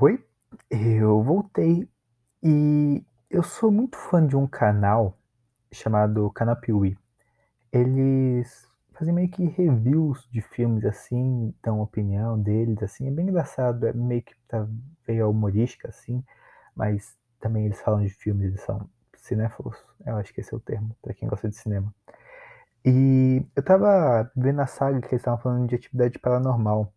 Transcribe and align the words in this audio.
Oi, 0.00 0.24
eu 0.70 1.22
voltei 1.24 1.88
e 2.40 3.02
eu 3.28 3.42
sou 3.42 3.68
muito 3.70 3.96
fã 3.96 4.24
de 4.24 4.36
um 4.36 4.46
canal 4.46 5.18
chamado 5.72 6.30
Canal 6.30 6.54
Piuí. 6.54 6.96
Eles 7.72 8.64
fazem 8.92 9.12
meio 9.12 9.28
que 9.28 9.44
reviews 9.44 10.28
de 10.30 10.40
filmes 10.40 10.84
assim, 10.84 11.52
dão 11.62 11.80
opinião 11.80 12.40
deles 12.40 12.80
assim, 12.80 13.08
é 13.08 13.10
bem 13.10 13.28
engraçado, 13.28 13.88
é 13.88 13.92
meio 13.92 14.22
que 14.22 14.34
tá 14.46 14.68
meio 15.06 15.30
humorística 15.30 15.88
assim, 15.88 16.22
mas 16.76 17.16
também 17.40 17.66
eles 17.66 17.80
falam 17.80 18.00
de 18.02 18.10
filmes, 18.10 18.46
eles 18.46 18.60
são 18.60 18.88
cinéfilos, 19.16 19.76
eu 20.06 20.16
acho 20.16 20.32
que 20.32 20.40
esse 20.40 20.54
é 20.54 20.56
o 20.56 20.60
termo, 20.60 20.96
pra 21.02 21.12
quem 21.12 21.28
gosta 21.28 21.48
de 21.48 21.56
cinema. 21.56 21.92
E 22.84 23.44
eu 23.56 23.60
estava 23.60 24.30
vendo 24.36 24.60
a 24.60 24.66
saga 24.66 25.00
que 25.00 25.08
eles 25.08 25.22
estavam 25.22 25.40
falando 25.40 25.68
de 25.68 25.74
Atividade 25.74 26.18
Paranormal. 26.20 26.92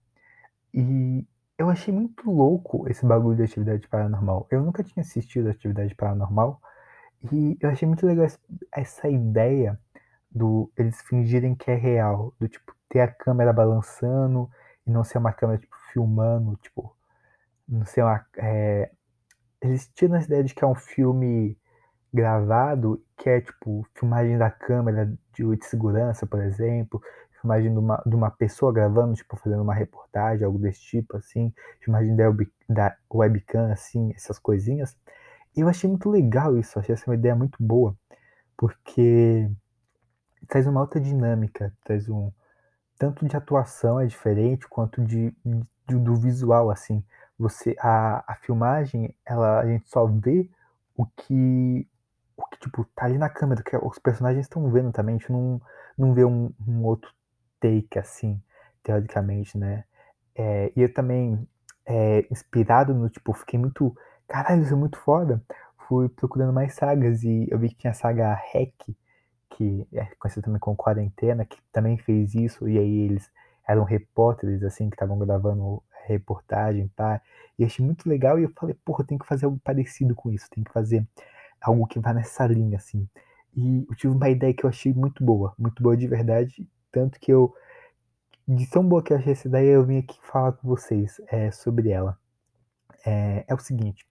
E 0.73 1.25
eu 1.61 1.69
achei 1.69 1.93
muito 1.93 2.29
louco 2.31 2.89
esse 2.89 3.05
bagulho 3.05 3.37
de 3.37 3.43
Atividade 3.43 3.87
Paranormal. 3.87 4.47
Eu 4.49 4.63
nunca 4.63 4.83
tinha 4.83 5.01
assistido 5.01 5.47
Atividade 5.47 5.93
Paranormal 5.93 6.59
e 7.31 7.55
eu 7.61 7.69
achei 7.69 7.87
muito 7.87 8.05
legal 8.05 8.25
essa 8.71 9.07
ideia 9.07 9.79
do 10.31 10.71
eles 10.75 10.99
fingirem 11.01 11.53
que 11.53 11.69
é 11.69 11.75
real, 11.75 12.33
do 12.39 12.47
tipo 12.47 12.73
ter 12.89 13.01
a 13.01 13.07
câmera 13.07 13.53
balançando 13.53 14.49
e 14.87 14.91
não 14.91 15.03
ser 15.03 15.19
uma 15.19 15.31
câmera 15.31 15.59
tipo 15.59 15.75
filmando, 15.93 16.55
tipo, 16.57 16.95
não 17.67 17.85
ser 17.85 18.01
uma, 18.03 18.25
é, 18.37 18.89
eles 19.61 19.87
tiram 19.93 20.15
essa 20.15 20.25
ideia 20.25 20.43
de 20.43 20.55
que 20.55 20.63
é 20.63 20.67
um 20.67 20.75
filme 20.75 21.55
gravado, 22.11 23.03
que 23.17 23.29
é 23.29 23.39
tipo 23.39 23.85
filmagem 23.93 24.37
da 24.37 24.49
câmera 24.49 25.13
de 25.33 25.65
segurança, 25.65 26.25
por 26.25 26.41
exemplo, 26.41 27.01
filmagem 27.41 27.71
de 27.71 27.79
uma, 27.79 28.01
de 28.05 28.15
uma 28.15 28.31
pessoa 28.31 28.71
gravando, 28.71 29.15
tipo, 29.15 29.35
fazendo 29.37 29.63
uma 29.63 29.73
reportagem, 29.73 30.45
algo 30.45 30.59
desse 30.59 30.81
tipo, 30.81 31.17
assim, 31.17 31.53
filmagem 31.79 32.15
da, 32.15 32.29
web, 32.29 32.51
da 32.69 32.95
webcam, 33.13 33.71
assim, 33.71 34.11
essas 34.15 34.39
coisinhas. 34.39 34.95
Eu 35.55 35.67
achei 35.67 35.89
muito 35.89 36.09
legal 36.09 36.57
isso, 36.57 36.79
achei 36.79 36.93
essa 36.93 37.09
uma 37.09 37.15
ideia 37.15 37.35
muito 37.35 37.57
boa, 37.61 37.95
porque 38.55 39.49
traz 40.47 40.67
uma 40.67 40.81
outra 40.81 40.99
dinâmica, 40.99 41.73
traz 41.83 42.07
um 42.09 42.31
tanto 42.97 43.27
de 43.27 43.35
atuação 43.35 43.99
é 43.99 44.05
diferente 44.05 44.67
quanto 44.67 45.03
de, 45.03 45.33
de 45.43 45.97
do 45.97 46.15
visual 46.15 46.69
assim. 46.69 47.03
Você 47.37 47.75
a, 47.79 48.23
a 48.31 48.35
filmagem, 48.35 49.15
ela 49.25 49.59
a 49.61 49.65
gente 49.65 49.89
só 49.89 50.05
vê 50.05 50.49
o 50.95 51.05
que 51.05 51.87
o 52.37 52.45
que 52.47 52.59
tipo 52.59 52.85
tá 52.95 53.05
ali 53.05 53.17
na 53.17 53.29
câmera, 53.29 53.63
que 53.63 53.75
os 53.75 53.97
personagens 53.99 54.45
estão 54.45 54.69
vendo 54.69 54.91
também, 54.91 55.15
a 55.15 55.17
gente 55.17 55.31
não 55.31 55.61
não 55.97 56.13
vê 56.13 56.23
um, 56.23 56.53
um 56.67 56.83
outro 56.83 57.11
take 57.61 57.97
assim, 57.97 58.41
teoricamente, 58.83 59.57
né? 59.57 59.85
É, 60.35 60.71
e 60.75 60.81
eu 60.81 60.93
também 60.93 61.47
é, 61.85 62.25
inspirado 62.31 62.93
no 62.93 63.09
tipo, 63.09 63.33
fiquei 63.33 63.59
muito, 63.59 63.95
caralho, 64.27 64.63
isso 64.63 64.73
é 64.73 64.77
muito 64.77 64.97
foda. 64.97 65.41
Fui 65.87 66.09
procurando 66.09 66.53
mais 66.53 66.73
sagas 66.73 67.23
e 67.23 67.47
eu 67.49 67.59
vi 67.59 67.69
que 67.69 67.75
tinha 67.75 67.91
a 67.91 67.93
saga 67.93 68.33
Hack, 68.33 68.95
que 69.51 69.87
é 69.93 70.05
conhecida 70.17 70.45
também 70.45 70.59
como 70.59 70.75
Quarentena, 70.75 71.45
que 71.45 71.57
também 71.71 71.97
fez 71.97 72.33
isso, 72.35 72.67
e 72.67 72.77
aí 72.77 72.99
eles 73.01 73.29
eram 73.67 73.83
repórteres, 73.83 74.63
assim, 74.63 74.89
que 74.89 74.95
estavam 74.95 75.17
gravando 75.19 75.83
reportagem, 76.05 76.87
pá, 76.95 77.21
e 77.59 77.63
achei 77.63 77.85
muito 77.85 78.09
legal, 78.09 78.39
e 78.39 78.43
eu 78.43 78.51
falei, 78.57 78.75
porra, 78.83 79.03
tem 79.05 79.17
que 79.17 79.25
fazer 79.25 79.45
algo 79.45 79.59
parecido 79.63 80.15
com 80.15 80.31
isso, 80.31 80.49
tem 80.49 80.63
que 80.63 80.71
fazer 80.71 81.05
algo 81.61 81.85
que 81.87 81.99
vá 81.99 82.13
nessa 82.13 82.45
linha, 82.47 82.77
assim. 82.77 83.07
E 83.55 83.85
eu 83.89 83.95
tive 83.95 84.13
uma 84.13 84.29
ideia 84.29 84.53
que 84.53 84.63
eu 84.65 84.69
achei 84.69 84.93
muito 84.93 85.23
boa, 85.23 85.53
muito 85.59 85.83
boa 85.83 85.95
de 85.95 86.07
verdade, 86.07 86.67
tanto 86.91 87.19
que 87.19 87.31
eu, 87.31 87.53
de 88.47 88.69
tão 88.69 88.87
boa 88.87 89.03
que 89.03 89.13
eu 89.13 89.17
achei 89.17 89.33
essa 89.33 89.47
ideia, 89.47 89.71
eu 89.71 89.85
vim 89.85 89.99
aqui 89.99 90.17
falar 90.21 90.53
com 90.53 90.67
vocês 90.67 91.21
é, 91.27 91.51
sobre 91.51 91.89
ela. 91.89 92.17
É, 93.05 93.45
é 93.47 93.53
o 93.53 93.59
seguinte, 93.59 94.05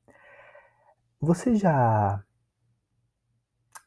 você 1.20 1.54
já 1.54 2.22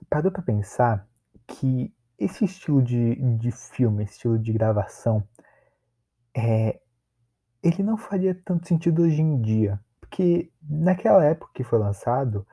parou 0.09 0.31
para 0.31 0.43
pensar 0.43 1.07
que 1.47 1.93
esse 2.17 2.45
estilo 2.45 2.81
de, 2.81 3.15
de 3.37 3.51
filme, 3.51 4.03
esse 4.03 4.13
estilo 4.13 4.37
de 4.37 4.53
gravação, 4.53 5.27
é, 6.35 6.79
ele 7.61 7.81
não 7.81 7.97
faria 7.97 8.39
tanto 8.45 8.67
sentido 8.67 9.03
hoje 9.03 9.21
em 9.21 9.41
dia. 9.41 9.79
Porque 9.99 10.51
naquela 10.61 11.25
época 11.25 11.51
que 11.55 11.63
foi 11.63 11.79
lançado, 11.79 12.45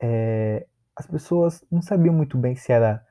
é, 0.00 0.66
as 0.94 1.06
pessoas 1.06 1.64
não 1.70 1.82
sabiam 1.82 2.14
muito 2.14 2.38
bem 2.38 2.54
se 2.54 2.72
era, 2.72 3.04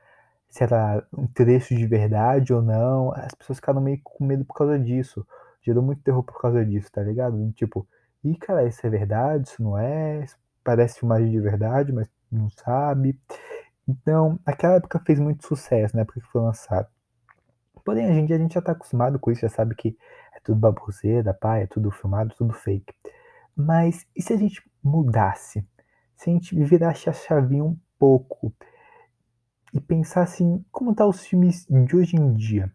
se 0.49 0.63
era 0.63 1.05
um 1.15 1.27
trecho 1.27 1.75
de 1.75 1.85
verdade 1.85 2.53
ou 2.53 2.61
não. 2.61 3.11
As 3.13 3.33
pessoas 3.35 3.57
ficaram 3.57 3.81
meio 3.81 3.99
com 4.03 4.25
medo 4.25 4.45
por 4.45 4.55
causa 4.55 4.79
disso. 4.79 5.25
Gerou 5.61 5.83
muito 5.83 6.01
terror 6.01 6.23
por 6.23 6.39
causa 6.41 6.65
disso, 6.65 6.91
tá 6.91 7.01
ligado? 7.01 7.51
Tipo, 7.53 7.87
ih, 8.23 8.37
cara, 8.37 8.67
isso 8.67 8.85
é 8.85 8.89
verdade, 8.89 9.49
isso 9.49 9.61
não 9.61 9.77
é, 9.77 10.23
isso 10.23 10.37
parece 10.63 10.99
filmagem 10.99 11.31
de 11.31 11.39
verdade, 11.39 11.91
mas 11.91 12.09
não 12.31 12.49
sabe. 12.49 13.19
Então, 13.87 14.39
naquela 14.45 14.75
época 14.75 14.99
fez 15.05 15.19
muito 15.19 15.47
sucesso, 15.47 15.95
na 15.95 16.01
época 16.01 16.19
que 16.19 16.27
foi 16.27 16.41
lançado. 16.41 16.87
Porém, 17.85 18.05
a 18.05 18.13
gente, 18.13 18.33
a 18.33 18.37
gente 18.37 18.53
já 18.53 18.61
tá 18.61 18.73
acostumado 18.73 19.17
com 19.17 19.31
isso, 19.31 19.41
já 19.41 19.49
sabe 19.49 19.73
que 19.75 19.97
é 20.35 20.39
tudo 20.41 20.59
baboseira, 20.59 21.33
pá, 21.33 21.57
é 21.57 21.65
tudo 21.65 21.89
filmado, 21.89 22.35
tudo 22.37 22.53
fake. 22.53 22.93
Mas 23.55 24.05
e 24.15 24.21
se 24.21 24.33
a 24.33 24.37
gente 24.37 24.61
mudasse? 24.83 25.65
Se 26.17 26.29
a 26.29 26.33
gente 26.33 26.53
virasse 26.63 27.09
a 27.09 27.13
chavinha 27.13 27.63
um 27.63 27.77
pouco 27.97 28.53
e 29.73 29.79
pensasse 29.79 30.44
em 30.44 30.63
como 30.72 30.95
tá 30.95 31.05
os 31.05 31.25
filmes 31.25 31.66
de 31.69 31.95
hoje 31.95 32.16
em 32.16 32.33
dia? 32.33 32.72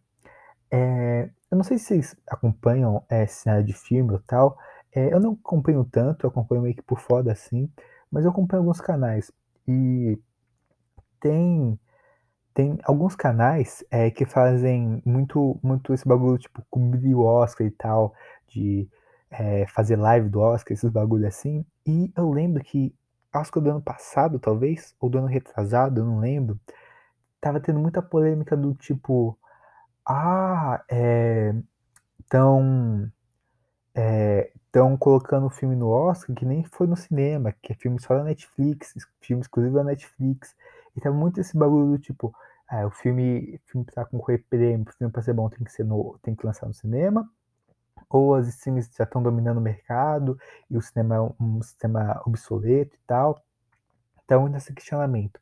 É, 0.71 1.31
eu 1.51 1.57
não 1.57 1.65
sei 1.65 1.79
se 1.79 1.87
vocês 1.87 2.17
acompanham 2.27 3.05
é, 3.09 3.27
cenário 3.27 3.65
de 3.65 3.73
filme 3.73 4.13
ou 4.13 4.21
tal. 4.21 4.59
É, 4.95 5.13
eu 5.13 5.21
não 5.21 5.33
acompanho 5.33 5.85
tanto, 5.85 6.25
eu 6.25 6.31
acompanho 6.31 6.63
meio 6.63 6.75
que 6.75 6.83
por 6.83 7.01
fora 7.01 7.33
assim, 7.33 7.71
mas 8.11 8.25
eu 8.25 8.31
acompanho 8.31 8.63
alguns 8.63 8.81
canais. 8.81 9.31
E 9.67 10.19
tem 11.21 11.79
tem 12.55 12.79
alguns 12.85 13.17
canais 13.17 13.85
é, 13.91 14.11
que 14.11 14.27
fazem 14.27 15.03
muito 15.05 15.59
muito 15.63 15.95
esse 15.95 16.07
bagulho, 16.07 16.39
tipo, 16.39 16.63
cobrir 16.71 17.15
o 17.15 17.23
Oscar 17.25 17.67
e 17.67 17.71
tal, 17.71 18.15
de 18.49 18.89
é, 19.31 19.67
fazer 19.69 19.97
live 19.97 20.29
do 20.29 20.41
Oscar, 20.41 20.75
esses 20.75 20.91
bagulho 20.91 21.27
assim. 21.27 21.65
E 21.87 22.13
eu 22.17 22.31
lembro 22.31 22.63
que 22.63 22.95
Oscar 23.35 23.63
do 23.63 23.71
ano 23.71 23.83
passado, 23.83 24.39
talvez, 24.39 24.95
ou 25.01 25.09
do 25.09 25.19
ano 25.19 25.27
retrasado, 25.27 26.01
eu 26.01 26.05
não 26.05 26.19
lembro, 26.19 26.61
tava 27.43 27.61
tendo 27.61 27.81
muita 27.81 28.01
polêmica 28.01 28.57
do 28.57 28.75
tipo, 28.75 29.39
ah, 30.07 30.83
é, 30.89 31.55
tão 32.29 33.13
é, 33.95 34.51
estão 34.67 34.97
colocando 34.97 35.47
o 35.47 35.51
filme 35.51 35.77
no 35.77 35.89
Oscar 35.89 36.35
que 36.35 36.47
nem 36.47 36.65
foi 36.65 36.87
no 36.87 36.97
cinema, 36.97 37.53
que 37.61 37.73
é 37.73 37.77
filme 37.77 38.01
só 38.01 38.17
da 38.17 38.25
Netflix, 38.25 38.95
filme 39.21 39.43
exclusivo 39.43 39.75
da 39.75 39.85
Netflix. 39.85 40.57
E 40.97 41.01
tá 41.01 41.11
muito 41.11 41.41
esse 41.41 41.57
bagulho 41.57 41.93
do 41.93 41.99
tipo, 41.99 42.35
ah, 42.69 42.87
o 42.87 42.91
filme, 42.91 43.61
filme 43.67 43.87
pra 43.93 44.05
concorrer 44.07 44.45
prêmio, 44.49 44.87
o 44.89 44.93
filme 44.93 45.13
pra 45.13 45.23
ser 45.23 45.35
bom 45.35 45.49
tem 45.51 45.65
que, 45.65 45.73
ser 45.73 45.85
no, 45.85 46.19
tem 46.23 46.35
que 46.35 46.47
lançar 46.47 46.67
no 46.67 46.75
cinema, 46.75 47.29
ou 48.09 48.35
as 48.35 48.49
streams 48.49 48.91
já 48.97 49.05
estão 49.05 49.23
dominando 49.23 49.59
o 49.59 49.61
mercado 49.61 50.39
e 50.71 50.77
o 50.77 50.83
cinema 50.83 51.17
é 51.17 51.43
um, 51.43 51.63
sistema 51.63 52.23
obsoleto 52.27 52.97
e 52.97 53.01
tal. 53.07 53.43
Então, 54.25 54.49
nesse 54.49 54.73
questionamento. 54.73 55.41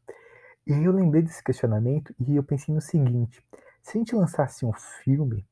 E 0.67 0.73
eu 0.73 0.93
lembrei 0.93 1.23
desse 1.23 1.43
questionamento 1.43 2.15
e 2.19 2.37
eu 2.37 2.43
pensei 2.43 2.75
no 2.75 2.81
seguinte: 2.81 3.45
se 3.83 3.97
a 3.97 3.99
gente 3.99 4.15
lançasse 4.15 4.65
um 4.65 4.73
filme 4.73 5.47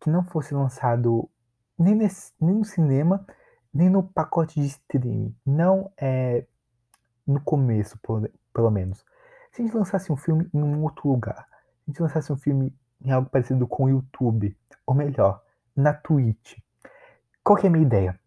que 0.00 0.10
não 0.10 0.24
fosse 0.24 0.54
lançado 0.54 1.28
nem, 1.78 1.94
nesse, 1.94 2.32
nem 2.40 2.56
no 2.56 2.64
cinema, 2.64 3.24
nem 3.72 3.88
no 3.88 4.02
pacote 4.02 4.60
de 4.60 4.66
streaming, 4.66 5.34
não 5.46 5.90
é 5.96 6.44
no 7.26 7.40
começo, 7.40 7.98
por, 8.02 8.30
pelo 8.52 8.70
menos. 8.70 9.04
Se 9.52 9.62
a 9.62 9.64
gente 9.64 9.76
lançasse 9.76 10.12
um 10.12 10.16
filme 10.16 10.48
em 10.52 10.62
um 10.62 10.82
outro 10.82 11.08
lugar, 11.08 11.46
se 11.46 11.90
a 11.90 11.90
gente 11.90 12.02
lançasse 12.02 12.32
um 12.32 12.36
filme 12.36 12.74
em 13.00 13.10
algo 13.10 13.28
parecido 13.28 13.66
com 13.66 13.84
o 13.84 13.90
YouTube, 13.90 14.56
ou 14.86 14.94
melhor, 14.94 15.42
na 15.74 15.92
Twitch, 15.92 16.58
qual 17.42 17.58
que 17.58 17.66
é 17.66 17.68
a 17.68 17.72
minha 17.72 17.84
ideia? 17.84 18.20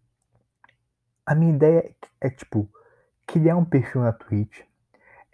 A 1.26 1.34
minha 1.34 1.53
ideia 1.53 1.96
é, 2.22 2.29
tipo, 2.29 2.70
criar 3.26 3.55
um 3.55 3.66
perfil 3.66 4.02
na 4.02 4.14
Twitch 4.14 4.61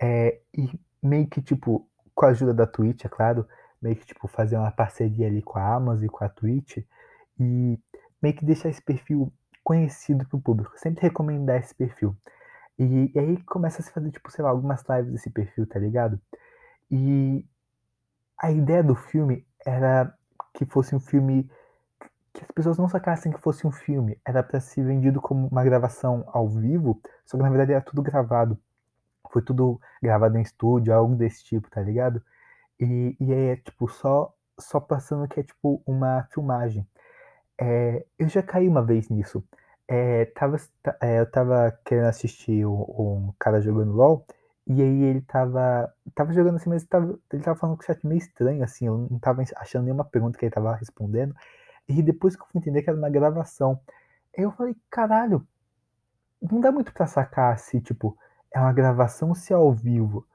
é, 0.01 0.39
e 0.57 0.67
meio 1.01 1.27
que, 1.27 1.41
tipo, 1.41 1.87
com 2.15 2.25
a 2.25 2.29
ajuda 2.29 2.53
da 2.53 2.65
Twitch, 2.65 3.05
é 3.05 3.09
claro, 3.09 3.47
meio 3.81 3.95
que, 3.95 4.05
tipo, 4.05 4.27
fazer 4.27 4.57
uma 4.57 4.71
parceria 4.71 5.27
ali 5.27 5.41
com 5.41 5.59
a 5.59 5.75
Amazon 5.75 6.05
e 6.05 6.09
com 6.09 6.23
a 6.23 6.29
Twitch 6.29 6.77
e 7.39 7.79
meio 8.21 8.35
que 8.35 8.43
deixar 8.45 8.69
esse 8.69 8.81
perfil 8.81 9.31
conhecido 9.63 10.25
pro 10.27 10.39
público. 10.39 10.73
Sempre 10.77 11.03
recomendar 11.03 11.59
esse 11.59 11.73
perfil. 11.75 12.15
E, 12.79 13.11
e, 13.13 13.19
aí 13.19 13.43
começa 13.43 13.81
a 13.81 13.85
se 13.85 13.91
fazer, 13.91 14.11
tipo, 14.11 14.31
sei 14.31 14.43
lá, 14.43 14.49
algumas 14.49 14.83
lives 14.89 15.11
desse 15.11 15.29
perfil, 15.29 15.67
tá 15.67 15.79
ligado? 15.79 16.19
E 16.89 17.45
a 18.37 18.51
ideia 18.51 18.83
do 18.83 18.95
filme 18.95 19.45
era 19.63 20.13
que 20.53 20.65
fosse 20.65 20.95
um 20.95 20.99
filme 20.99 21.49
que 22.33 22.43
as 22.43 22.51
pessoas 22.51 22.77
não 22.77 22.89
sacassem 22.89 23.31
que 23.31 23.39
fosse 23.39 23.67
um 23.67 23.71
filme. 23.71 24.19
Era 24.25 24.41
para 24.41 24.59
ser 24.59 24.83
vendido 24.83 25.21
como 25.21 25.47
uma 25.47 25.63
gravação 25.63 26.23
ao 26.27 26.49
vivo, 26.49 26.99
só 27.25 27.37
que 27.37 27.43
na 27.43 27.49
verdade 27.49 27.73
era 27.73 27.81
tudo 27.81 28.01
gravado. 28.01 28.57
Foi 29.31 29.41
tudo 29.41 29.79
gravado 30.01 30.37
em 30.37 30.41
estúdio, 30.41 30.93
algo 30.93 31.15
desse 31.15 31.43
tipo, 31.43 31.69
tá 31.69 31.81
ligado? 31.81 32.21
E, 32.79 33.15
e 33.19 33.33
aí 33.33 33.47
é 33.49 33.55
tipo 33.57 33.87
só 33.87 34.33
só 34.59 34.79
passando 34.79 35.27
que 35.27 35.39
é 35.39 35.43
tipo 35.43 35.81
uma 35.85 36.27
filmagem. 36.31 36.87
É, 37.59 38.05
eu 38.17 38.29
já 38.29 38.43
caí 38.43 38.67
uma 38.67 38.83
vez 38.83 39.09
nisso. 39.09 39.43
É, 39.87 40.25
tava, 40.25 40.57
é, 41.01 41.19
eu 41.19 41.29
tava 41.29 41.77
querendo 41.85 42.07
assistir 42.07 42.65
um, 42.65 42.81
um, 42.81 43.33
cara 43.39 43.61
jogando 43.61 43.91
LOL, 43.93 44.25
e 44.65 44.81
aí 44.81 45.03
ele 45.03 45.21
tava, 45.21 45.93
tava 46.15 46.33
jogando 46.33 46.55
assim, 46.55 46.69
mas 46.69 46.83
ele 46.83 46.89
tava, 46.89 47.19
ele 47.33 47.43
tava 47.43 47.59
falando 47.59 47.77
com 47.77 47.83
o 47.83 47.85
chat 47.85 48.05
meio 48.07 48.19
estranho, 48.19 48.63
assim, 48.63 48.87
eu 48.87 48.97
não 48.97 49.19
tava 49.19 49.43
achando 49.57 49.83
nenhuma 49.83 50.05
pergunta 50.05 50.37
que 50.39 50.45
ele 50.45 50.53
tava 50.53 50.73
respondendo, 50.75 51.35
e 51.89 52.01
depois 52.01 52.35
que 52.35 52.41
eu 52.41 52.47
fui 52.47 52.59
entender 52.59 52.83
que 52.83 52.89
era 52.89 52.97
uma 52.97 53.09
gravação, 53.09 53.79
eu 54.33 54.51
falei, 54.51 54.75
caralho, 54.89 55.45
não 56.41 56.61
dá 56.61 56.71
muito 56.71 56.93
pra 56.93 57.05
sacar 57.05 57.59
se, 57.59 57.81
tipo, 57.81 58.17
é 58.53 58.59
uma 58.59 58.73
gravação 58.73 59.33
se 59.35 59.53
ao 59.53 59.71
vivo. 59.71 60.25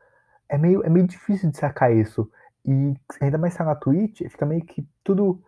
É 0.49 0.59
meio, 0.59 0.85
é 0.85 0.89
meio 0.89 1.07
difícil 1.07 1.51
de 1.51 1.59
sacar 1.59 1.93
isso. 1.95 2.31
E 2.65 2.95
ainda 3.21 3.39
mais 3.39 3.55
tá 3.55 3.65
na 3.65 3.75
Twitch, 3.75 4.23
fica 4.29 4.47
meio 4.47 4.65
que 4.65 4.87
tudo, 5.05 5.43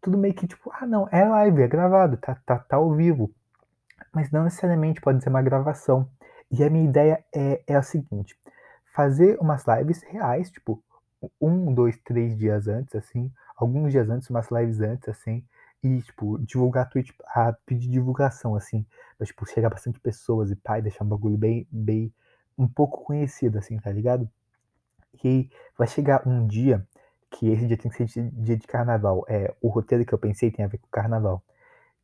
tudo 0.00 0.18
meio 0.18 0.34
que 0.34 0.46
tipo, 0.46 0.70
ah 0.72 0.86
não, 0.86 1.08
é 1.10 1.24
live, 1.24 1.62
é 1.62 1.68
gravado, 1.68 2.16
tá, 2.16 2.36
tá, 2.46 2.58
tá 2.58 2.76
ao 2.76 2.92
vivo 2.94 3.30
mas 4.14 4.30
não 4.30 4.44
necessariamente 4.44 5.00
pode 5.00 5.22
ser 5.22 5.28
uma 5.28 5.42
gravação. 5.42 6.08
E 6.50 6.62
a 6.62 6.70
minha 6.70 6.84
ideia 6.84 7.24
é, 7.34 7.62
é 7.66 7.74
a 7.74 7.82
seguinte: 7.82 8.38
fazer 8.94 9.36
umas 9.40 9.64
lives 9.66 10.02
reais, 10.04 10.50
tipo, 10.50 10.82
um, 11.40 11.74
dois, 11.74 11.98
três 11.98 12.36
dias 12.38 12.68
antes, 12.68 12.94
assim, 12.94 13.30
alguns 13.56 13.90
dias 13.90 14.08
antes, 14.08 14.30
umas 14.30 14.50
lives 14.50 14.80
antes, 14.80 15.08
assim, 15.08 15.44
e, 15.84 16.00
tipo, 16.00 16.38
divulgar 16.38 16.88
Twitch, 16.88 17.10
a 17.26 17.52
pedir 17.66 17.88
divulgação, 17.88 18.56
assim, 18.56 18.86
pra, 19.18 19.26
tipo, 19.26 19.46
chegar 19.46 19.68
bastante 19.68 20.00
pessoas 20.00 20.50
e 20.50 20.56
pai, 20.56 20.80
deixar 20.80 21.04
um 21.04 21.08
bagulho 21.08 21.36
bem, 21.36 21.68
bem, 21.70 22.12
um 22.56 22.66
pouco 22.66 23.04
conhecido, 23.04 23.58
assim, 23.58 23.78
tá 23.78 23.92
ligado? 23.92 24.28
E 25.22 25.50
vai 25.76 25.86
chegar 25.86 26.26
um 26.26 26.46
dia 26.46 26.86
que 27.30 27.48
esse 27.50 27.66
dia 27.66 27.76
tem 27.76 27.90
que 27.90 28.08
ser 28.08 28.30
dia 28.30 28.56
de 28.56 28.66
carnaval. 28.66 29.24
É, 29.28 29.54
o 29.60 29.68
roteiro 29.68 30.04
que 30.06 30.12
eu 30.12 30.18
pensei 30.18 30.50
tem 30.50 30.64
a 30.64 30.68
ver 30.68 30.78
com 30.78 30.88
carnaval 30.90 31.42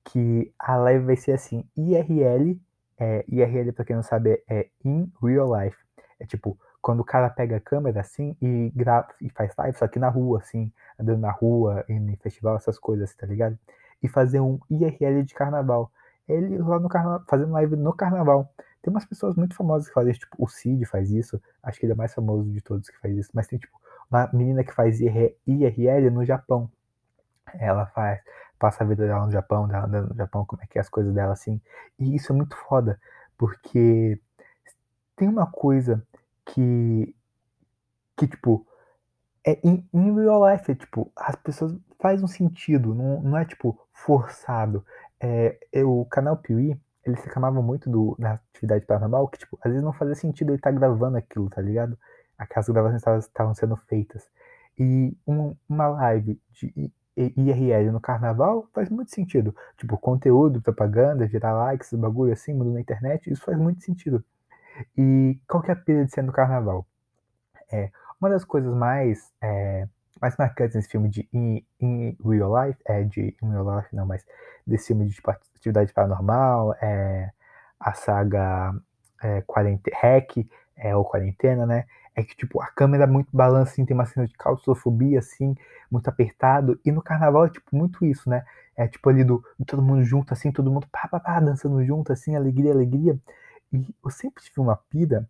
que 0.04 0.52
a 0.58 0.76
live 0.76 1.04
vai 1.04 1.16
ser 1.16 1.32
assim, 1.32 1.64
IRL, 1.76 2.60
é, 2.98 3.24
IRL 3.28 3.72
para 3.72 3.84
quem 3.84 3.96
não 3.96 4.02
sabe 4.02 4.42
é 4.48 4.68
in 4.84 5.10
real 5.22 5.48
life. 5.54 5.76
É 6.18 6.26
tipo, 6.26 6.58
quando 6.82 7.00
o 7.00 7.04
cara 7.04 7.28
pega 7.28 7.56
a 7.56 7.60
câmera 7.60 8.00
assim 8.00 8.36
e 8.40 8.72
grava 8.74 9.08
e 9.20 9.28
faz 9.30 9.54
live, 9.56 9.76
só 9.76 9.86
que 9.86 9.98
na 9.98 10.08
rua, 10.08 10.38
assim, 10.38 10.72
andando 10.98 11.20
na 11.20 11.30
rua, 11.30 11.84
em 11.88 12.16
festival, 12.16 12.56
essas 12.56 12.78
coisas, 12.78 13.14
tá 13.14 13.26
ligado? 13.26 13.58
E 14.02 14.08
fazer 14.08 14.40
um 14.40 14.58
IRL 14.70 15.22
de 15.22 15.34
carnaval. 15.34 15.90
Ele 16.28 16.58
lá 16.58 16.78
no 16.78 16.88
carnaval, 16.88 17.22
fazendo 17.28 17.52
live 17.52 17.76
no 17.76 17.92
carnaval. 17.92 18.50
Tem 18.82 18.90
umas 18.90 19.04
pessoas 19.04 19.34
muito 19.36 19.54
famosas 19.54 19.88
que 19.88 19.94
fazem, 19.94 20.12
tipo, 20.14 20.36
o 20.38 20.48
Cid 20.48 20.86
faz 20.86 21.10
isso, 21.10 21.40
acho 21.62 21.78
que 21.78 21.84
ele 21.84 21.92
é 21.92 21.96
mais 21.96 22.14
famoso 22.14 22.50
de 22.50 22.62
todos 22.62 22.88
que 22.88 22.98
faz 22.98 23.14
isso, 23.16 23.30
mas 23.34 23.46
tem, 23.46 23.58
tipo, 23.58 23.78
uma 24.10 24.28
menina 24.32 24.64
que 24.64 24.72
faz 24.72 25.00
IRL 25.00 26.10
no 26.10 26.24
Japão. 26.24 26.70
Ela 27.54 27.86
faz, 27.86 28.20
passa 28.58 28.84
a 28.84 28.86
vida 28.86 29.06
dela 29.06 29.26
no 29.26 29.32
Japão, 29.32 29.68
dela 29.68 29.86
andando 29.86 30.10
no 30.10 30.16
Japão, 30.16 30.46
como 30.46 30.62
é 30.62 30.66
que 30.66 30.78
é 30.78 30.80
as 30.80 30.88
coisas 30.88 31.12
dela 31.12 31.32
assim. 31.32 31.60
E 31.98 32.14
isso 32.16 32.32
é 32.32 32.36
muito 32.36 32.56
foda, 32.56 32.98
porque 33.36 34.18
tem 35.14 35.28
uma 35.28 35.46
coisa 35.46 36.02
que 36.54 37.14
que 38.16 38.26
tipo 38.28 38.66
é 39.46 39.58
em 39.64 40.14
real 40.14 40.46
life, 40.50 40.70
é, 40.70 40.74
tipo, 40.74 41.10
as 41.16 41.34
pessoas 41.36 41.74
faz 41.98 42.22
um 42.22 42.26
sentido, 42.26 42.94
não, 42.94 43.22
não 43.22 43.38
é 43.38 43.44
tipo 43.44 43.78
forçado. 43.92 44.84
É, 45.20 45.58
é 45.72 45.84
o 45.84 46.04
canal 46.06 46.36
Piuí, 46.36 46.78
ele 47.04 47.16
se 47.16 47.26
reclamava 47.26 47.62
muito 47.62 47.88
do, 47.90 48.16
da 48.18 48.34
atividade 48.34 48.84
paranormal, 48.86 49.28
que 49.28 49.38
tipo, 49.38 49.58
às 49.62 49.70
vezes 49.70 49.84
não 49.84 49.92
fazia 49.92 50.14
sentido 50.14 50.50
ele 50.50 50.56
estar 50.56 50.72
tá 50.72 50.78
gravando 50.78 51.16
aquilo, 51.16 51.48
tá 51.48 51.60
ligado? 51.62 51.98
Aquelas 52.38 52.68
gravações 52.68 53.24
estavam 53.24 53.54
sendo 53.54 53.76
feitas. 53.76 54.28
E 54.78 55.16
um, 55.26 55.54
uma 55.68 55.88
live 55.88 56.40
de 56.52 56.92
IRL 57.16 57.92
no 57.92 58.00
carnaval 58.00 58.66
faz 58.72 58.88
muito 58.88 59.10
sentido. 59.14 59.54
Tipo, 59.76 59.98
conteúdo, 59.98 60.60
propaganda, 60.62 61.28
gerar 61.28 61.52
likes, 61.54 61.92
bagulho 61.92 62.32
assim, 62.32 62.54
mundo 62.54 62.72
na 62.72 62.80
internet, 62.80 63.30
isso 63.30 63.42
faz 63.42 63.58
muito 63.58 63.82
sentido. 63.82 64.24
E 64.96 65.38
qual 65.48 65.62
que 65.62 65.70
é 65.70 65.74
a 65.74 65.76
pira 65.76 66.04
de 66.04 66.12
ser 66.12 66.22
no 66.22 66.32
carnaval? 66.32 66.86
É, 67.70 67.90
uma 68.20 68.28
das 68.30 68.44
coisas 68.44 68.74
mais, 68.74 69.32
é, 69.40 69.86
mais 70.20 70.36
marcantes 70.36 70.76
nesse 70.76 70.88
filme 70.88 71.08
de 71.08 71.28
In, 71.32 71.64
in 71.80 72.16
Real 72.24 72.66
Life, 72.66 72.80
é, 72.86 73.02
de 73.04 73.36
In 73.42 73.50
Real 73.50 73.78
Life 73.78 73.94
não, 73.94 74.06
mas 74.06 74.24
desse 74.66 74.88
filme 74.88 75.06
de 75.06 75.20
atividade 75.56 75.92
paranormal, 75.92 76.74
é, 76.80 77.30
a 77.78 77.92
saga 77.94 78.74
é, 79.22 79.42
quarente, 79.42 79.90
Hack, 79.94 80.46
é, 80.76 80.96
ou 80.96 81.04
Quarentena, 81.04 81.66
né? 81.66 81.84
é 82.14 82.22
que, 82.22 82.36
tipo, 82.36 82.60
a 82.60 82.66
câmera 82.66 83.06
muito 83.06 83.28
balança, 83.32 83.72
assim, 83.72 83.84
tem 83.84 83.94
uma 83.94 84.06
cena 84.06 84.26
de 84.26 84.34
claustrofobia, 84.34 85.18
assim, 85.18 85.56
muito 85.90 86.08
apertado. 86.08 86.78
E 86.84 86.92
no 86.92 87.02
carnaval 87.02 87.46
é, 87.46 87.50
tipo, 87.50 87.74
muito 87.76 88.04
isso, 88.04 88.28
né? 88.28 88.44
É, 88.76 88.86
tipo, 88.88 89.08
ali 89.08 89.24
do, 89.24 89.44
do 89.58 89.64
todo 89.64 89.82
mundo 89.82 90.02
junto, 90.04 90.32
assim, 90.32 90.50
todo 90.52 90.70
mundo 90.70 90.86
pá, 90.90 91.08
pá, 91.08 91.20
pá, 91.20 91.40
dançando 91.40 91.84
junto, 91.84 92.12
assim, 92.12 92.36
alegria, 92.36 92.72
alegria. 92.72 93.18
E 93.72 93.86
eu 94.04 94.10
sempre 94.10 94.42
tive 94.42 94.60
uma 94.60 94.76
pira 94.76 95.28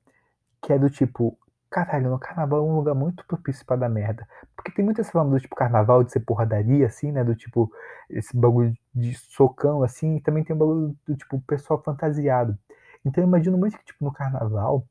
que 0.62 0.72
é 0.72 0.78
do 0.78 0.90
tipo, 0.90 1.38
caralho, 1.70 2.10
no 2.10 2.18
carnaval 2.18 2.60
é 2.60 2.62
um 2.62 2.76
lugar 2.76 2.94
muito 2.94 3.24
propício 3.26 3.64
pra 3.64 3.76
dar 3.76 3.88
merda. 3.88 4.26
Porque 4.56 4.72
tem 4.72 4.84
muita 4.84 5.00
essa 5.02 5.12
forma 5.12 5.30
do 5.30 5.40
tipo 5.40 5.54
carnaval 5.56 6.04
de 6.04 6.12
ser 6.12 6.20
porradaria, 6.20 6.86
assim, 6.86 7.12
né? 7.12 7.24
Do 7.24 7.34
tipo, 7.34 7.72
esse 8.08 8.36
bagulho 8.36 8.74
de 8.94 9.14
socão, 9.14 9.82
assim, 9.82 10.16
e 10.16 10.20
também 10.20 10.44
tem 10.44 10.54
o 10.54 10.58
bagulho 10.58 10.96
do 11.06 11.16
tipo 11.16 11.40
pessoal 11.42 11.82
fantasiado. 11.82 12.58
Então 13.04 13.22
eu 13.24 13.28
imagino 13.28 13.56
muito 13.56 13.78
que, 13.78 13.84
tipo, 13.84 14.04
no 14.04 14.12
carnaval 14.12 14.84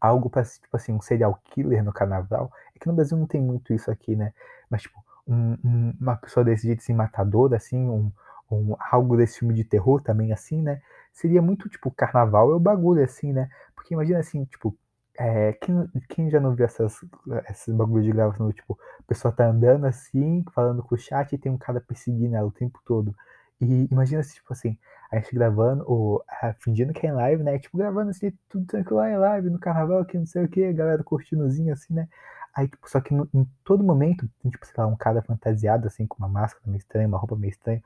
algo 0.00 0.30
para 0.30 0.44
tipo 0.44 0.76
assim, 0.76 0.92
um 0.92 1.00
serial 1.00 1.40
killer 1.44 1.82
no 1.84 1.92
carnaval. 1.92 2.52
É 2.74 2.78
que 2.78 2.86
no 2.86 2.94
Brasil 2.94 3.16
não 3.18 3.26
tem 3.26 3.40
muito 3.40 3.72
isso 3.72 3.90
aqui, 3.90 4.16
né? 4.16 4.32
Mas, 4.70 4.82
tipo, 4.82 5.02
um, 5.26 5.56
um, 5.64 5.94
uma 6.00 6.16
pessoa 6.16 6.44
desse 6.44 6.66
jeito, 6.66 6.80
assim, 6.80 6.94
matadora, 6.94 7.56
assim, 7.56 7.88
um, 7.88 8.10
um, 8.50 8.76
algo 8.90 9.16
desse 9.16 9.40
filme 9.40 9.54
de 9.54 9.64
terror 9.64 10.00
também, 10.02 10.32
assim, 10.32 10.62
né? 10.62 10.80
Seria 11.18 11.42
muito, 11.42 11.68
tipo, 11.68 11.90
carnaval 11.90 12.52
é 12.52 12.54
o 12.54 12.60
bagulho, 12.60 13.02
assim, 13.02 13.32
né? 13.32 13.50
Porque 13.74 13.92
imagina, 13.92 14.20
assim, 14.20 14.44
tipo, 14.44 14.78
é, 15.18 15.52
quem, 15.54 15.74
quem 16.08 16.30
já 16.30 16.38
não 16.38 16.54
viu 16.54 16.64
essas, 16.64 16.94
esses 17.50 17.74
bagulho 17.74 18.04
de 18.04 18.12
gravação, 18.12 18.52
tipo, 18.52 18.78
a 19.00 19.02
pessoa 19.02 19.32
tá 19.32 19.48
andando 19.48 19.84
assim, 19.84 20.44
falando 20.54 20.80
com 20.80 20.94
o 20.94 20.98
chat 20.98 21.32
e 21.32 21.38
tem 21.38 21.50
um 21.50 21.58
cara 21.58 21.80
perseguindo 21.80 22.36
ela 22.36 22.46
o 22.46 22.52
tempo 22.52 22.78
todo. 22.86 23.12
E 23.60 23.88
imagina 23.90 24.22
se, 24.22 24.36
tipo 24.36 24.52
assim, 24.52 24.78
a 25.10 25.16
gente 25.16 25.34
gravando, 25.34 25.84
ou 25.88 26.22
ah, 26.28 26.54
fingindo 26.60 26.92
que 26.92 27.04
é 27.04 27.10
em 27.10 27.12
live, 27.14 27.42
né? 27.42 27.58
Tipo, 27.58 27.78
gravando 27.78 28.10
assim, 28.10 28.32
tudo 28.48 28.64
tranquilo 28.66 29.00
lá 29.00 29.10
em 29.10 29.16
live, 29.16 29.50
no 29.50 29.58
carnaval, 29.58 29.98
aqui 30.02 30.16
não 30.16 30.26
sei 30.26 30.44
o 30.44 30.48
que, 30.48 30.64
a 30.64 30.72
galera 30.72 31.02
curtindozinho 31.02 31.72
assim, 31.72 31.94
né? 31.94 32.08
Aí, 32.54 32.68
tipo, 32.68 32.88
só 32.88 33.00
que 33.00 33.12
no, 33.12 33.28
em 33.34 33.44
todo 33.64 33.82
momento, 33.82 34.28
tem, 34.40 34.52
tipo, 34.52 34.64
sei 34.64 34.74
lá, 34.78 34.86
um 34.86 34.96
cara 34.96 35.20
fantasiado, 35.22 35.88
assim, 35.88 36.06
com 36.06 36.18
uma 36.18 36.28
máscara 36.28 36.62
meio 36.66 36.78
estranha, 36.78 37.08
uma 37.08 37.18
roupa 37.18 37.34
meio 37.34 37.50
estranha, 37.50 37.82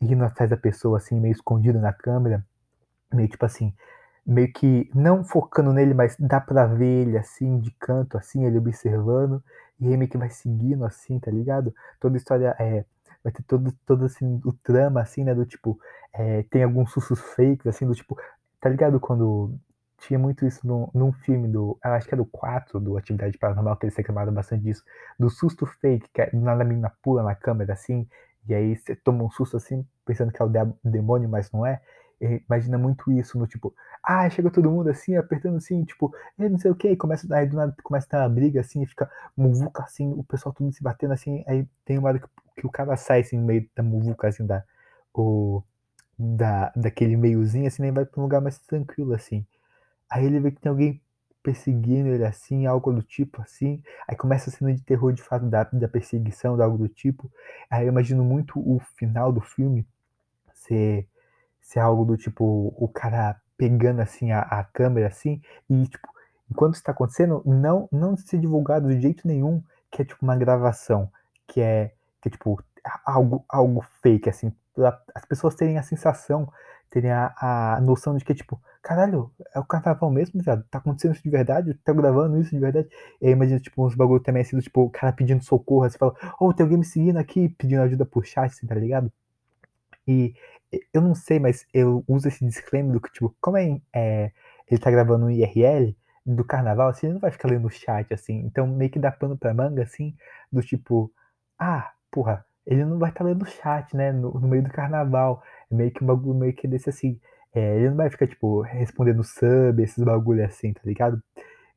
indo 0.00 0.24
atrás 0.24 0.50
da 0.50 0.56
pessoa, 0.56 0.98
assim, 0.98 1.18
meio 1.18 1.32
escondido 1.32 1.80
na 1.80 1.92
câmera, 1.92 2.44
meio 3.12 3.28
tipo 3.28 3.44
assim, 3.44 3.74
meio 4.26 4.52
que 4.52 4.90
não 4.94 5.24
focando 5.24 5.72
nele, 5.72 5.94
mas 5.94 6.16
dá 6.18 6.40
pra 6.40 6.66
ver 6.66 7.06
ele, 7.06 7.18
assim, 7.18 7.58
de 7.60 7.70
canto, 7.72 8.18
assim, 8.18 8.44
ele 8.44 8.58
observando, 8.58 9.42
e 9.80 9.88
aí 9.88 9.96
meio 9.96 10.10
que 10.10 10.18
vai 10.18 10.30
seguindo, 10.30 10.84
assim, 10.84 11.18
tá 11.18 11.30
ligado? 11.30 11.74
Toda 12.00 12.16
a 12.16 12.18
história 12.18 12.54
é 12.58 12.84
vai 13.22 13.32
ter 13.32 13.42
todo, 13.42 13.72
todo 13.86 14.04
assim, 14.04 14.40
o 14.44 14.52
trama, 14.52 15.00
assim, 15.00 15.24
né? 15.24 15.34
Do 15.34 15.44
tipo, 15.46 15.78
é, 16.12 16.42
tem 16.44 16.62
alguns 16.62 16.92
sustos 16.92 17.20
fakes, 17.20 17.66
assim, 17.66 17.86
do 17.86 17.94
tipo, 17.94 18.16
tá 18.60 18.68
ligado? 18.68 19.00
Quando 19.00 19.54
tinha 19.98 20.18
muito 20.18 20.46
isso 20.46 20.66
num, 20.66 20.88
num 20.94 21.12
filme 21.12 21.48
do, 21.48 21.76
acho 21.82 22.06
que 22.06 22.14
é 22.14 22.16
do 22.16 22.24
4, 22.26 22.78
do 22.78 22.96
Atividade 22.96 23.36
Paranormal, 23.38 23.76
que 23.76 23.86
eles 23.86 23.96
reclamaram 23.96 24.32
bastante 24.32 24.62
disso, 24.62 24.84
do 25.18 25.28
susto 25.28 25.66
fake, 25.66 26.08
que 26.12 26.22
é, 26.22 26.30
nada 26.32 26.62
a 26.62 26.66
menina 26.66 26.92
pula 27.02 27.22
na 27.22 27.34
câmera, 27.34 27.72
assim, 27.72 28.08
e 28.48 28.54
aí 28.54 28.76
você 28.76 28.94
toma 28.96 29.24
um 29.24 29.30
susto, 29.30 29.56
assim, 29.56 29.86
pensando 30.06 30.32
que 30.32 30.40
é 30.40 30.44
o 30.44 30.50
demônio, 30.82 31.28
mas 31.28 31.50
não 31.52 31.66
é. 31.66 31.80
E 32.20 32.42
imagina 32.48 32.76
muito 32.78 33.12
isso 33.12 33.38
no 33.38 33.46
tipo, 33.46 33.74
ah, 34.02 34.28
chega 34.28 34.50
todo 34.50 34.70
mundo 34.70 34.90
assim, 34.90 35.16
apertando 35.16 35.56
assim, 35.56 35.84
tipo, 35.84 36.12
não 36.36 36.58
sei 36.58 36.70
o 36.70 36.74
que, 36.74 36.96
começa, 36.96 37.26
aí 37.34 37.46
do 37.46 37.56
nada 37.56 37.74
começa 37.82 38.06
a 38.06 38.10
ter 38.10 38.16
uma 38.16 38.28
briga 38.28 38.60
assim, 38.60 38.84
fica 38.86 39.10
muvuca 39.36 39.84
assim, 39.84 40.12
o 40.12 40.24
pessoal 40.24 40.54
tudo 40.54 40.72
se 40.72 40.82
batendo 40.82 41.12
assim, 41.12 41.44
aí 41.46 41.66
tem 41.84 41.98
uma 41.98 42.08
hora 42.08 42.18
que, 42.18 42.26
que 42.56 42.66
o 42.66 42.70
cara 42.70 42.96
sai 42.96 43.20
assim 43.20 43.38
no 43.38 43.46
meio 43.46 43.68
da 43.76 43.82
muvuca 43.82 44.28
assim, 44.28 44.44
da, 44.44 44.64
o, 45.14 45.62
da, 46.18 46.72
daquele 46.74 47.16
meiozinho 47.16 47.66
assim, 47.68 47.82
nem 47.82 47.92
vai 47.92 48.04
pra 48.04 48.20
um 48.20 48.24
lugar 48.24 48.40
mais 48.40 48.58
tranquilo 48.58 49.14
assim. 49.14 49.46
Aí 50.10 50.24
ele 50.26 50.40
vê 50.40 50.50
que 50.50 50.60
tem 50.60 50.70
alguém 50.70 51.00
perseguindo 51.42 52.08
ele 52.08 52.24
assim, 52.24 52.66
algo 52.66 52.92
do 52.92 53.02
tipo 53.02 53.40
assim. 53.42 53.82
Aí 54.06 54.16
começa 54.16 54.50
a 54.50 54.52
cena 54.52 54.72
de 54.74 54.82
terror 54.82 55.12
de 55.12 55.22
fato 55.22 55.46
da, 55.46 55.64
da 55.64 55.88
perseguição, 55.88 56.60
algo 56.60 56.78
do 56.78 56.88
tipo. 56.88 57.30
Aí 57.70 57.84
eu 57.84 57.88
imagino 57.88 58.24
muito 58.24 58.58
o 58.58 58.80
final 58.96 59.32
do 59.32 59.40
filme 59.40 59.86
ser, 60.54 61.08
ser 61.68 61.80
algo 61.80 62.02
do 62.04 62.16
tipo, 62.16 62.74
o 62.78 62.88
cara 62.88 63.36
pegando 63.58 64.00
assim 64.00 64.32
a, 64.32 64.40
a 64.40 64.64
câmera 64.64 65.08
assim, 65.08 65.42
e 65.68 65.86
tipo, 65.86 66.08
enquanto 66.50 66.76
está 66.76 66.92
acontecendo, 66.92 67.42
não 67.44 67.86
não 67.92 68.16
ser 68.16 68.38
divulgado 68.38 68.88
de 68.88 68.98
jeito 69.00 69.28
nenhum 69.28 69.62
que 69.90 70.00
é 70.00 70.04
tipo 70.04 70.24
uma 70.24 70.34
gravação, 70.36 71.10
que 71.46 71.60
é, 71.60 71.92
que 72.22 72.28
é 72.28 72.32
tipo 72.32 72.58
algo, 73.04 73.44
algo 73.48 73.84
fake, 74.02 74.30
assim, 74.30 74.50
as 75.14 75.24
pessoas 75.26 75.54
terem 75.54 75.76
a 75.76 75.82
sensação, 75.82 76.50
terem 76.90 77.10
a, 77.10 77.34
a 77.76 77.80
noção 77.82 78.16
de 78.16 78.24
que, 78.24 78.34
tipo, 78.34 78.58
caralho, 78.82 79.30
é 79.54 79.58
o 79.58 79.64
carnaval 79.64 80.10
mesmo, 80.10 80.40
viado? 80.42 80.64
Tá 80.70 80.78
acontecendo 80.78 81.14
isso 81.14 81.22
de 81.22 81.30
verdade? 81.30 81.74
Tá 81.84 81.92
gravando 81.92 82.40
isso 82.40 82.50
de 82.50 82.58
verdade? 82.58 82.88
E 83.20 83.26
aí 83.26 83.32
imagina, 83.32 83.60
tipo, 83.60 83.84
uns 83.84 83.94
bagulho 83.94 84.22
também 84.22 84.40
assim, 84.42 84.58
tipo, 84.60 84.82
o 84.82 84.90
cara 84.90 85.12
pedindo 85.12 85.44
socorro, 85.44 85.84
assim, 85.84 85.98
fala, 85.98 86.14
oh, 86.40 86.52
tem 86.54 86.64
alguém 86.64 86.78
me 86.78 86.84
seguindo 86.84 87.18
aqui, 87.18 87.50
pedindo 87.50 87.82
ajuda 87.82 88.06
por 88.06 88.24
chat, 88.24 88.46
assim, 88.46 88.66
tá 88.66 88.74
ligado? 88.74 89.12
E 90.06 90.34
eu 90.92 91.00
não 91.00 91.14
sei, 91.14 91.38
mas 91.38 91.66
eu 91.72 92.04
uso 92.06 92.28
esse 92.28 92.44
disclaimer 92.44 92.92
do 92.92 93.00
que, 93.00 93.12
tipo, 93.12 93.34
como 93.40 93.56
é, 93.56 93.80
é 93.94 94.32
ele 94.70 94.80
tá 94.80 94.90
gravando 94.90 95.26
um 95.26 95.30
IRL 95.30 95.96
do 96.26 96.44
carnaval, 96.44 96.88
assim, 96.88 97.06
ele 97.06 97.14
não 97.14 97.20
vai 97.20 97.30
ficar 97.30 97.48
lendo 97.48 97.66
o 97.66 97.70
chat, 97.70 98.12
assim. 98.12 98.40
Então, 98.40 98.66
meio 98.66 98.90
que 98.90 98.98
dá 98.98 99.10
pano 99.10 99.36
pra 99.36 99.54
manga, 99.54 99.82
assim, 99.82 100.14
do 100.52 100.60
tipo, 100.62 101.10
ah, 101.58 101.92
porra, 102.10 102.44
ele 102.66 102.84
não 102.84 102.98
vai 102.98 103.10
estar 103.10 103.20
tá 103.20 103.24
lendo 103.24 103.42
o 103.42 103.46
chat, 103.46 103.96
né, 103.96 104.12
no, 104.12 104.38
no, 104.38 104.46
meio 104.46 104.62
do 104.62 104.70
carnaval. 104.70 105.42
É 105.70 105.74
meio 105.74 105.90
que 105.90 106.04
um 106.04 106.06
bagulho 106.06 106.38
meio 106.38 106.52
que 106.52 106.68
desse, 106.68 106.90
assim. 106.90 107.18
É, 107.54 107.76
ele 107.76 107.90
não 107.90 107.96
vai 107.96 108.10
ficar, 108.10 108.26
tipo, 108.26 108.60
respondendo 108.60 109.24
sub, 109.24 109.82
esses 109.82 110.04
bagulho 110.04 110.44
assim, 110.44 110.72
tá 110.74 110.82
ligado? 110.84 111.22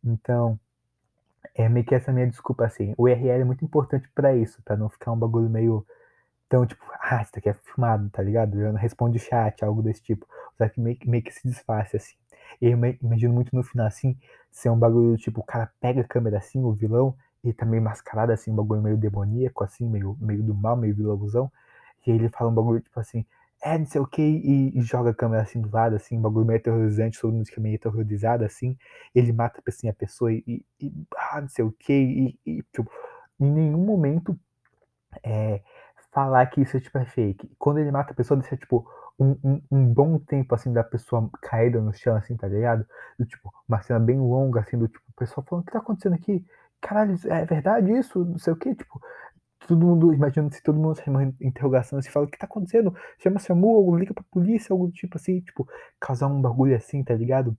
Então, 0.04 0.60
é 1.56 1.70
meio 1.70 1.86
que 1.86 1.96
essa 1.96 2.12
minha 2.12 2.28
desculpa, 2.28 2.66
assim. 2.66 2.94
O 2.98 3.04
URL 3.04 3.42
é 3.42 3.44
muito 3.46 3.64
importante 3.64 4.10
para 4.14 4.36
isso, 4.36 4.62
para 4.64 4.78
não 4.78 4.90
ficar 4.90 5.12
um 5.14 5.18
bagulho 5.18 5.50
meio 5.50 5.86
então, 6.52 6.66
tipo, 6.66 6.84
ah, 7.00 7.22
isso 7.22 7.32
aqui 7.38 7.48
é 7.48 7.54
filmado, 7.54 8.10
tá 8.10 8.22
ligado? 8.22 8.60
Eu 8.60 8.74
não 8.74 8.80
responde 8.80 9.18
o 9.18 9.22
chat, 9.22 9.64
algo 9.64 9.82
desse 9.82 10.04
tipo. 10.04 10.28
Só 10.58 10.68
que 10.68 10.82
meio, 10.82 10.98
meio 11.06 11.24
que 11.24 11.32
se 11.32 11.48
disfarce, 11.48 11.96
assim. 11.96 12.16
E 12.62 12.66
eu 12.66 12.72
imagino 13.02 13.34
muito 13.34 13.56
no 13.56 13.64
final, 13.64 13.88
assim, 13.88 14.18
ser 14.52 14.70
um 14.70 14.78
bagulho, 14.78 15.16
tipo, 15.16 15.40
o 15.40 15.44
cara 15.46 15.72
pega 15.80 16.02
a 16.02 16.04
câmera 16.04 16.40
assim, 16.40 16.62
o 16.62 16.74
vilão, 16.74 17.16
e 17.42 17.54
tá 17.54 17.66
meio 17.66 17.82
mascarado, 17.82 18.34
assim, 18.34 18.52
um 18.52 18.56
bagulho 18.56 18.82
meio 18.82 18.98
demoníaco, 18.98 19.64
assim, 19.64 19.88
meio, 19.88 20.18
meio 20.20 20.44
do 20.44 20.54
mal, 20.54 20.76
meio 20.76 20.94
vilãozão. 20.94 21.50
E 22.06 22.12
aí 22.12 22.18
ele 22.18 22.28
fala 22.28 22.52
um 22.52 22.54
bagulho, 22.54 22.82
tipo 22.82 23.00
assim, 23.00 23.26
é, 23.64 23.78
não 23.78 23.86
sei 23.86 24.02
o 24.02 24.06
que, 24.06 24.22
e, 24.22 24.78
e, 24.78 24.82
joga 24.82 25.12
a 25.12 25.14
câmera 25.14 25.44
assim 25.44 25.62
do 25.62 25.72
lado, 25.72 25.96
assim, 25.96 26.18
um 26.18 26.22
bagulho 26.22 26.46
meio 26.46 26.60
aterrorizante, 26.60 27.18
todo 27.22 27.32
mundo 27.32 27.46
fica 27.46 27.62
meio 27.62 27.78
aterrorizado, 27.78 28.44
assim. 28.44 28.78
Ele 29.16 29.32
mata, 29.32 29.62
assim, 29.66 29.88
a 29.88 29.94
pessoa 29.94 30.34
e, 30.34 30.66
e 30.82 30.94
ah, 31.16 31.40
não 31.40 31.48
sei 31.48 31.64
o 31.64 31.72
que, 31.72 31.94
e, 31.94 32.40
e, 32.46 32.64
tipo, 32.74 32.92
em 33.40 33.50
nenhum 33.50 33.86
momento 33.86 34.38
é, 35.24 35.62
falar 36.12 36.46
que 36.48 36.62
isso 36.62 36.78
é 36.78 36.80
tipo 36.80 36.98
é 36.98 37.06
fake. 37.06 37.52
Quando 37.58 37.80
ele 37.80 37.92
mata 37.92 38.12
a 38.12 38.16
pessoa, 38.16 38.40
deixa 38.40 38.58
tipo 38.58 38.88
um, 39.20 39.38
um, 39.44 39.62
um, 39.72 39.94
bom 39.94 40.20
tempo 40.20 40.54
assim 40.56 40.72
da 40.74 40.84
pessoa 40.84 41.30
caída 41.42 41.80
no 41.82 41.94
chão, 41.94 42.16
assim, 42.16 42.36
tá 42.36 42.48
ligado? 42.48 42.86
Do, 43.20 43.26
tipo, 43.26 43.52
uma 43.68 43.82
cena 43.82 44.00
bem 44.00 44.20
longa, 44.20 44.62
assim, 44.62 44.78
do 44.78 44.88
tipo, 44.88 45.04
o 45.10 45.14
pessoal 45.14 45.46
falando, 45.48 45.64
o 45.64 45.66
que 45.66 45.72
tá 45.72 45.80
acontecendo 45.80 46.16
aqui? 46.16 46.46
Caralho, 46.82 47.16
é 47.26 47.46
verdade 47.46 47.92
isso? 47.92 48.26
Não 48.26 48.40
sei 48.40 48.54
o 48.54 48.56
que, 48.56 48.74
tipo, 48.76 49.02
todo 49.68 49.86
mundo, 49.86 50.14
imagina 50.14 50.50
se 50.52 50.62
todo 50.64 50.80
mundo 50.80 51.00
chama 51.02 51.34
interrogação 51.40 52.00
assim, 52.00 52.10
fala, 52.10 52.26
o 52.26 52.30
que 52.30 52.38
tá 52.38 52.46
acontecendo? 52.46 52.96
Chama 53.20 53.40
SAMU, 53.40 53.96
liga 53.98 54.14
pra 54.14 54.24
polícia, 54.32 54.74
algo 54.74 54.88
do 54.88 54.94
tipo 54.94 55.18
assim, 55.18 55.40
tipo, 55.42 55.68
causar 56.00 56.28
um 56.28 56.42
bagulho 56.42 56.76
assim, 56.76 57.04
tá 57.04 57.14
ligado? 57.14 57.56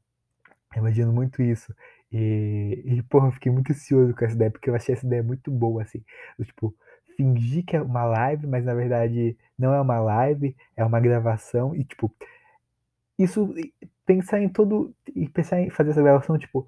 Eu 0.75 0.81
imagino 0.81 1.13
muito 1.13 1.43
isso. 1.43 1.75
E, 2.13 2.83
e 2.85 3.03
porra, 3.05 3.29
eu 3.29 3.33
fiquei 3.33 3.51
muito 3.53 3.73
ansioso 3.73 4.15
com 4.15 4.25
essa 4.25 4.35
ideia, 4.35 4.51
porque 4.51 4.69
eu 4.69 4.75
achei 4.75 4.95
essa 4.95 5.07
ideia 5.07 5.23
muito 5.23 5.51
boa, 5.51 5.83
assim. 5.83 6.03
Do, 6.39 6.45
tipo, 6.45 6.75
fingir 7.17 7.65
que 7.65 7.77
é 7.77 7.83
uma 7.83 8.05
live, 8.05 8.47
mas 8.47 8.65
na 8.65 8.75
verdade 8.75 9.37
não 9.59 9.73
é 9.75 9.81
uma 9.81 10.01
live, 10.01 10.57
é 10.77 10.85
uma 10.85 11.01
gravação 11.01 11.75
e 11.75 11.85
tipo 11.85 12.13
isso 13.19 13.55
pensar 14.05 14.41
em 14.41 14.49
todo 14.49 14.95
e 15.15 15.29
pensar 15.29 15.61
em 15.61 15.71
fazer 15.71 15.91
essa 15.91 16.03
gravação 16.03 16.39
tipo 16.39 16.67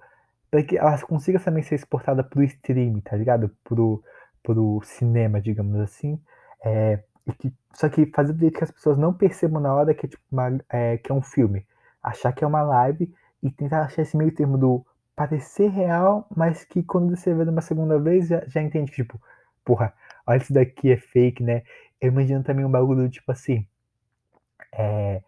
para 0.51 0.63
que 0.63 0.79
ela 0.79 0.97
consiga 1.03 1.41
também 1.41 1.63
ser 1.63 1.75
exportada 1.75 2.23
pro 2.23 2.43
stream, 2.45 3.01
tá 3.01 3.17
ligado? 3.17 3.51
Pro 3.65 4.03
pro 4.43 4.81
cinema, 4.85 5.41
digamos 5.41 5.81
assim. 5.81 6.21
É, 6.65 7.03
que, 7.39 7.53
só 7.73 7.89
que 7.89 8.07
fazer 8.07 8.35
do 8.35 8.51
que 8.51 8.63
as 8.63 8.71
pessoas 8.71 8.99
não 8.99 9.13
percebam 9.13 9.61
na 9.61 9.75
hora 9.75 9.95
que 9.95 10.07
é, 10.07 10.09
tipo, 10.09 10.23
uma, 10.31 10.61
é, 10.69 10.99
que 10.99 11.11
é 11.11 11.15
um 11.15 11.23
filme. 11.23 11.67
Achar 12.03 12.33
que 12.33 12.45
é 12.45 12.47
uma 12.47 12.63
live 12.63 13.13
e 13.43 13.51
tentar 13.51 13.83
achar 13.83 14.03
esse 14.03 14.17
meio 14.17 14.33
termo 14.35 14.59
do 14.59 14.85
parecer 15.17 15.69
real, 15.71 16.27
mas 16.35 16.65
que 16.65 16.83
quando 16.83 17.17
você 17.17 17.33
vê 17.35 17.45
numa 17.45 17.61
segunda 17.63 17.99
vez 17.99 18.29
já, 18.29 18.45
já 18.47 18.61
entende 18.61 18.91
que, 18.91 18.97
tipo, 19.03 19.21
porra, 19.65 19.95
olha 20.27 20.39
isso 20.39 20.53
daqui 20.53 20.93
é 20.93 20.97
fake, 20.97 21.43
né? 21.43 21.63
Eu 22.01 22.09
imagino 22.09 22.43
também 22.43 22.65
um 22.65 22.71
bagulho 22.71 23.09
tipo 23.09 23.31
assim, 23.33 23.67
é, 24.73 25.23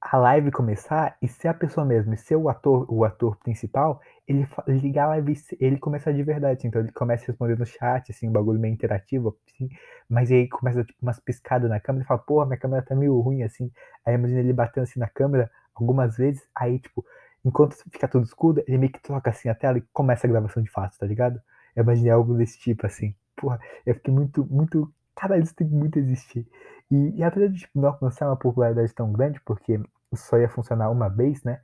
a 0.00 0.16
live 0.18 0.50
começar 0.50 1.16
e 1.22 1.28
ser 1.28 1.48
a 1.48 1.54
pessoa 1.54 1.86
mesmo, 1.86 2.12
e 2.12 2.18
ser 2.18 2.36
o 2.36 2.48
ator, 2.48 2.86
o 2.92 3.04
ator 3.04 3.36
principal, 3.36 4.00
ele 4.26 4.48
ligar 4.66 5.04
a 5.04 5.08
live, 5.10 5.34
ele 5.60 5.78
começar 5.78 6.12
de 6.12 6.22
verdade, 6.22 6.58
assim, 6.58 6.68
então 6.68 6.80
ele 6.80 6.90
começa 6.92 7.24
a 7.24 7.26
responder 7.28 7.56
no 7.58 7.64
chat, 7.64 8.10
assim, 8.10 8.28
um 8.28 8.32
bagulho 8.32 8.58
meio 8.58 8.72
interativo, 8.74 9.38
assim, 9.46 9.70
mas 10.08 10.30
aí 10.32 10.48
começa 10.48 10.84
tipo 10.84 10.98
umas 11.00 11.20
piscadas 11.20 11.70
na 11.70 11.78
câmera 11.78 12.04
e 12.04 12.08
fala, 12.08 12.20
porra, 12.20 12.46
minha 12.46 12.58
câmera 12.58 12.82
tá 12.82 12.94
meio 12.96 13.18
ruim, 13.20 13.42
assim, 13.42 13.70
aí 14.04 14.14
imagina 14.14 14.40
ele 14.40 14.52
batendo 14.52 14.84
assim 14.84 14.98
na 14.98 15.08
câmera 15.08 15.50
algumas 15.74 16.16
vezes, 16.16 16.42
aí 16.54 16.80
tipo, 16.80 17.04
enquanto 17.44 17.76
fica 17.90 18.08
tudo 18.08 18.24
escuro, 18.24 18.62
ele 18.66 18.78
meio 18.78 18.92
que 18.92 19.00
troca 19.00 19.30
assim 19.30 19.48
a 19.48 19.54
tela 19.54 19.78
e 19.78 19.82
começa 19.92 20.26
a 20.26 20.30
gravação 20.30 20.62
de 20.62 20.70
fato, 20.70 20.98
tá 20.98 21.06
ligado? 21.06 21.40
Eu 21.76 21.84
imaginei 21.84 22.10
algo 22.10 22.34
desse 22.36 22.58
tipo, 22.58 22.86
assim 22.86 23.14
porra, 23.36 23.60
eu 23.86 23.94
fiquei 23.94 24.12
muito, 24.12 24.44
muito. 24.46 24.92
Caralho, 25.14 25.42
isso 25.42 25.54
tem 25.54 25.68
que 25.68 25.74
muito 25.74 25.98
existir. 25.98 26.46
E, 26.90 27.18
e 27.18 27.22
apesar 27.22 27.48
de 27.48 27.58
tipo, 27.60 27.80
não 27.80 27.88
alcançar 27.88 28.26
uma 28.26 28.36
popularidade 28.36 28.94
tão 28.94 29.12
grande, 29.12 29.40
porque 29.40 29.80
só 30.14 30.38
ia 30.38 30.48
funcionar 30.48 30.90
uma 30.90 31.08
vez, 31.08 31.42
né? 31.42 31.60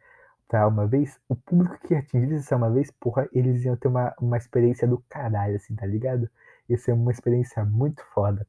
Pra 0.48 0.66
uma 0.66 0.86
vez, 0.86 1.20
o 1.28 1.36
público 1.36 1.78
que 1.86 1.94
atingisse 1.94 2.54
uma 2.54 2.70
vez, 2.70 2.90
porra, 2.90 3.28
eles 3.32 3.64
iam 3.64 3.76
ter 3.76 3.88
uma, 3.88 4.14
uma 4.20 4.36
experiência 4.38 4.88
do 4.88 4.98
caralho, 5.08 5.56
assim, 5.56 5.74
tá 5.76 5.86
ligado? 5.86 6.28
Ia 6.68 6.78
ser 6.78 6.92
uma 6.92 7.12
experiência 7.12 7.64
muito 7.64 8.02
foda. 8.14 8.46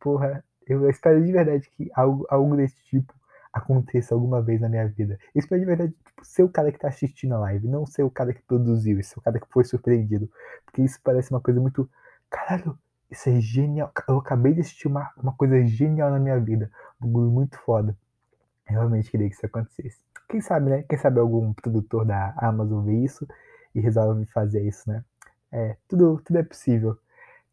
Porra, 0.00 0.44
eu 0.66 0.88
espero 0.90 1.24
de 1.24 1.32
verdade 1.32 1.70
que 1.70 1.90
algo, 1.94 2.26
algo 2.28 2.56
desse 2.56 2.82
tipo 2.84 3.14
aconteça 3.52 4.14
alguma 4.14 4.42
vez 4.42 4.60
na 4.60 4.68
minha 4.68 4.86
vida. 4.88 5.18
Eu 5.34 5.38
espero 5.40 5.60
de 5.60 5.66
verdade 5.66 5.92
tipo, 6.04 6.24
ser 6.24 6.42
o 6.42 6.48
cara 6.48 6.70
que 6.70 6.78
tá 6.78 6.88
assistindo 6.88 7.34
a 7.34 7.38
live, 7.38 7.68
não 7.68 7.86
ser 7.86 8.02
o 8.02 8.10
cara 8.10 8.32
que 8.32 8.42
produziu, 8.42 9.02
ser 9.02 9.18
o 9.18 9.22
cara 9.22 9.40
que 9.40 9.46
foi 9.48 9.64
surpreendido. 9.64 10.30
Porque 10.64 10.82
isso 10.82 11.00
parece 11.02 11.30
uma 11.30 11.40
coisa 11.40 11.60
muito 11.60 11.88
Caralho, 12.30 12.78
isso 13.10 13.28
é 13.28 13.40
genial. 13.40 13.90
Eu 14.08 14.18
acabei 14.18 14.52
de 14.52 14.60
assistir 14.60 14.88
uma, 14.88 15.10
uma 15.16 15.32
coisa 15.32 15.64
genial 15.66 16.10
na 16.10 16.18
minha 16.18 16.38
vida. 16.38 16.70
Um 17.00 17.06
bagulho 17.06 17.30
muito 17.30 17.58
foda. 17.58 17.96
Eu 18.68 18.74
realmente 18.74 19.10
queria 19.10 19.28
que 19.28 19.34
isso 19.34 19.46
acontecesse. 19.46 19.98
Quem 20.28 20.40
sabe, 20.40 20.70
né? 20.70 20.82
Quem 20.82 20.98
sabe 20.98 21.18
algum 21.18 21.54
produtor 21.54 22.04
da 22.04 22.34
Amazon 22.36 22.84
vê 22.84 22.96
isso 22.96 23.26
e 23.74 23.80
resolve 23.80 24.26
fazer 24.26 24.62
isso, 24.62 24.88
né? 24.90 25.02
É, 25.50 25.76
tudo, 25.88 26.20
tudo 26.22 26.38
é 26.38 26.42
possível. 26.42 26.98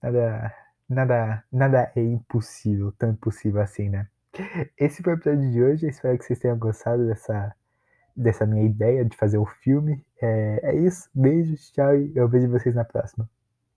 Nada, 0.02 0.54
nada, 0.90 1.44
nada 1.52 1.92
é 1.96 2.02
impossível, 2.02 2.92
tão 2.94 3.12
impossível 3.12 3.62
assim, 3.62 3.90
né? 3.90 4.08
Esse 4.78 5.02
foi 5.02 5.14
o 5.14 5.16
episódio 5.16 5.52
de 5.52 5.64
hoje. 5.64 5.88
espero 5.88 6.18
que 6.18 6.26
vocês 6.26 6.40
tenham 6.40 6.58
gostado 6.58 7.08
dessa, 7.08 7.56
dessa 8.16 8.46
minha 8.46 8.66
ideia 8.66 9.06
de 9.06 9.16
fazer 9.16 9.38
o 9.38 9.44
um 9.44 9.46
filme. 9.46 10.06
É, 10.22 10.72
é 10.72 10.76
isso. 10.76 11.10
Beijos, 11.14 11.72
tchau 11.72 11.96
e 11.96 12.12
eu 12.16 12.28
vejo 12.28 12.50
vocês 12.50 12.76
na 12.76 12.84
próxima. 12.84 13.30